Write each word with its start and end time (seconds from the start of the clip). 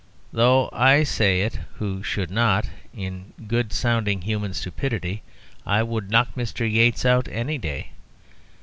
Though 0.33 0.69
I 0.73 1.03
say 1.03 1.41
it 1.41 1.59
who 1.75 2.01
should 2.01 2.31
not, 2.31 2.67
in 2.91 3.33
good 3.45 3.71
sound 3.71 4.07
human 4.07 4.55
stupidity 4.55 5.21
I 5.63 5.83
would 5.83 6.09
knock 6.09 6.29
Mr. 6.35 6.67
Yeats 6.67 7.05
out 7.05 7.27
any 7.27 7.59
day. 7.59 7.91